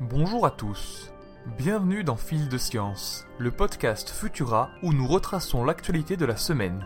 [0.00, 1.10] Bonjour à tous.
[1.56, 6.84] Bienvenue dans Fil de Science, le podcast Futura où nous retraçons l'actualité de la semaine.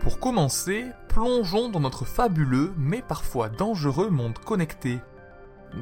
[0.00, 5.00] Pour commencer, plongeons dans notre fabuleux mais parfois dangereux monde connecté.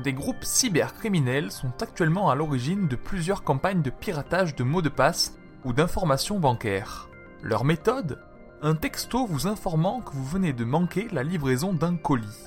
[0.05, 4.89] Des groupes cybercriminels sont actuellement à l'origine de plusieurs campagnes de piratage de mots de
[4.89, 7.09] passe ou d'informations bancaires.
[7.43, 8.24] Leur méthode?
[8.67, 12.47] Un texto vous informant que vous venez de manquer la livraison d'un colis.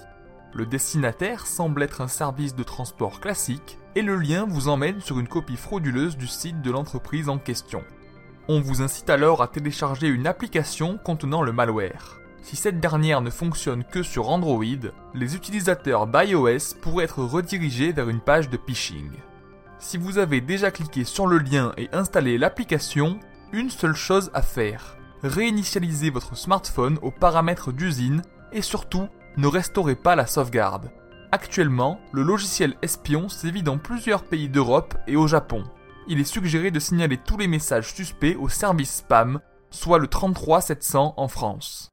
[0.51, 5.19] Le destinataire semble être un service de transport classique et le lien vous emmène sur
[5.19, 7.83] une copie frauduleuse du site de l'entreprise en question.
[8.47, 12.17] On vous incite alors à télécharger une application contenant le malware.
[12.41, 14.63] Si cette dernière ne fonctionne que sur Android,
[15.13, 19.11] les utilisateurs d'iOS pourraient être redirigés vers une page de phishing.
[19.77, 23.19] Si vous avez déjà cliqué sur le lien et installé l'application,
[23.53, 24.96] une seule chose à faire.
[25.23, 30.91] Réinitialisez votre smartphone aux paramètres d'usine et surtout, ne restaurez pas la sauvegarde.
[31.31, 35.63] Actuellement, le logiciel espion sévit dans plusieurs pays d'Europe et au Japon
[36.07, 40.61] il est suggéré de signaler tous les messages suspects au service spam, soit le 33
[40.61, 41.91] 700 en France.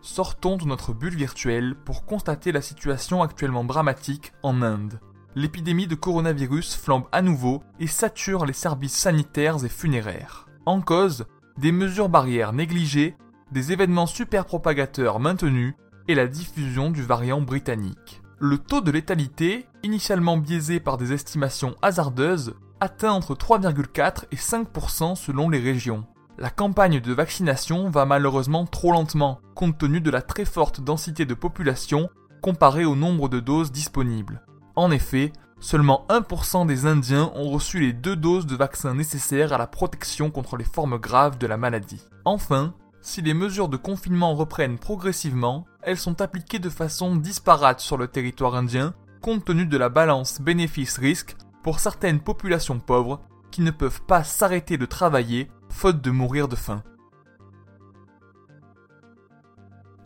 [0.00, 5.00] Sortons de notre bulle virtuelle pour constater la situation actuellement dramatique en Inde.
[5.38, 10.48] L'épidémie de coronavirus flambe à nouveau et sature les services sanitaires et funéraires.
[10.66, 13.14] En cause, des mesures barrières négligées,
[13.52, 15.74] des événements super propagateurs maintenus
[16.08, 18.20] et la diffusion du variant britannique.
[18.40, 25.14] Le taux de létalité, initialement biaisé par des estimations hasardeuses, atteint entre 3,4 et 5%
[25.14, 26.04] selon les régions.
[26.36, 31.26] La campagne de vaccination va malheureusement trop lentement, compte tenu de la très forte densité
[31.26, 32.10] de population
[32.42, 34.42] comparée au nombre de doses disponibles.
[34.78, 39.58] En effet, seulement 1% des Indiens ont reçu les deux doses de vaccin nécessaires à
[39.58, 42.00] la protection contre les formes graves de la maladie.
[42.24, 47.96] Enfin, si les mesures de confinement reprennent progressivement, elles sont appliquées de façon disparate sur
[47.96, 53.72] le territoire indien, compte tenu de la balance bénéfice-risque pour certaines populations pauvres qui ne
[53.72, 56.84] peuvent pas s'arrêter de travailler faute de mourir de faim.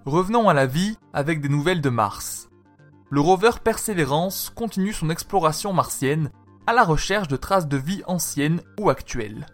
[0.07, 2.49] Revenons à la vie avec des nouvelles de Mars.
[3.15, 6.31] Le rover Perseverance continue son exploration martienne
[6.67, 9.47] à la recherche de traces de vie anciennes ou actuelles.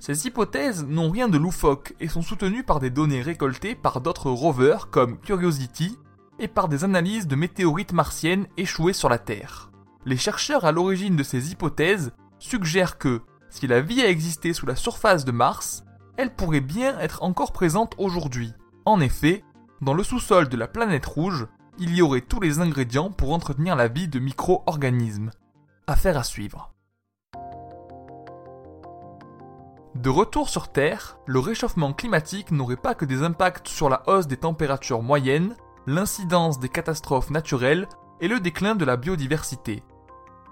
[0.00, 4.32] Ces hypothèses n'ont rien de loufoque et sont soutenues par des données récoltées par d'autres
[4.32, 5.96] rovers comme Curiosity
[6.40, 9.70] et par des analyses de météorites martiennes échouées sur la Terre.
[10.04, 12.10] Les chercheurs à l'origine de ces hypothèses
[12.40, 15.84] suggèrent que, si la vie a existé sous la surface de Mars,
[16.16, 18.54] elle pourrait bien être encore présente aujourd'hui.
[18.84, 19.44] En effet,
[19.82, 21.46] dans le sous-sol de la planète rouge,
[21.78, 25.30] il y aurait tous les ingrédients pour entretenir la vie de micro-organismes.
[25.86, 26.70] Affaire à suivre.
[29.94, 34.26] De retour sur Terre, le réchauffement climatique n'aurait pas que des impacts sur la hausse
[34.26, 37.88] des températures moyennes, l'incidence des catastrophes naturelles
[38.20, 39.82] et le déclin de la biodiversité.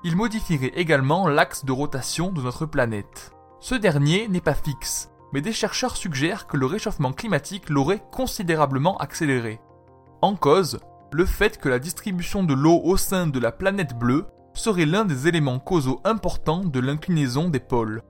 [0.04, 3.32] Il modifierait également l'axe de rotation de notre planète.
[3.60, 8.96] Ce dernier n'est pas fixe, mais des chercheurs suggèrent que le réchauffement climatique l'aurait considérablement
[8.98, 9.60] accéléré.
[10.20, 10.78] En cause,
[11.12, 15.04] le fait que la distribution de l'eau au sein de la planète bleue serait l'un
[15.04, 18.02] des éléments causaux importants de l'inclinaison des pôles.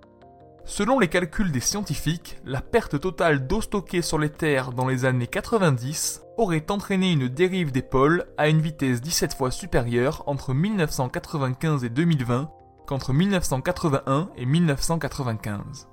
[0.65, 5.05] Selon les calculs des scientifiques, la perte totale d'eau stockée sur les terres dans les
[5.05, 10.55] années 90 aurait entraîné une dérive des pôles à une vitesse 17 fois supérieure entre
[10.55, 12.51] 1995 et 2020
[12.87, 15.89] qu'entre 1981 et 1995.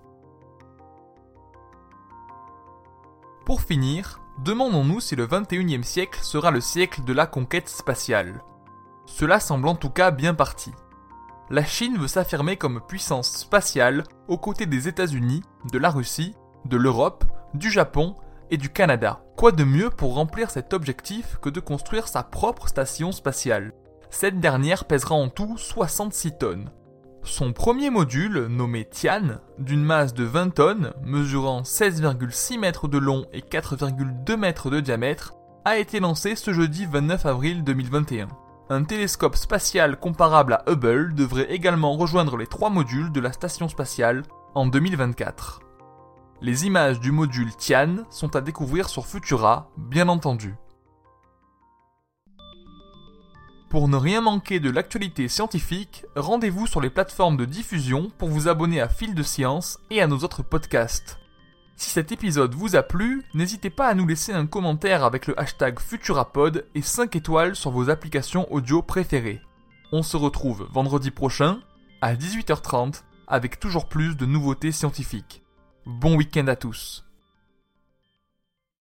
[3.46, 8.42] Pour finir, demandons-nous si le 21e siècle sera le siècle de la conquête spatiale.
[9.06, 10.72] Cela semble en tout cas bien parti
[11.52, 15.42] la Chine veut s'affirmer comme puissance spatiale aux côtés des États-Unis,
[15.72, 16.36] de la Russie,
[16.66, 18.16] de l'Europe, du Japon
[18.52, 19.24] et du Canada.
[19.36, 23.74] Quoi de mieux pour remplir cet objectif que de construire sa propre station spatiale?
[24.12, 26.72] Cette dernière pèsera en tout 66 tonnes.
[27.30, 33.28] Son premier module, nommé Tian, d'une masse de 20 tonnes, mesurant 16,6 mètres de long
[33.32, 38.30] et 4,2 mètres de diamètre, a été lancé ce jeudi 29 avril 2021.
[38.72, 43.70] Un télescope spatial comparable à Hubble devrait également rejoindre les trois modules de la station
[43.70, 44.24] spatiale
[44.56, 45.62] en 2024.
[46.42, 50.56] Les images du module Tian sont à découvrir sur Futura, bien entendu.
[53.70, 58.48] Pour ne rien manquer de l'actualité scientifique, rendez-vous sur les plateformes de diffusion pour vous
[58.48, 61.20] abonner à Fil de Science et à nos autres podcasts.
[61.76, 65.40] Si cet épisode vous a plu, n'hésitez pas à nous laisser un commentaire avec le
[65.40, 69.40] hashtag Futurapod et 5 étoiles sur vos applications audio préférées.
[69.92, 71.60] On se retrouve vendredi prochain
[72.02, 75.44] à 18h30 avec toujours plus de nouveautés scientifiques.
[75.86, 77.06] Bon week-end à tous